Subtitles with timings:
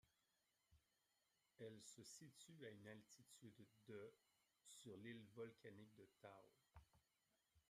[1.59, 4.15] Elle se situe à une altitude de
[4.67, 6.71] sur l'île volcanique de Ta'u.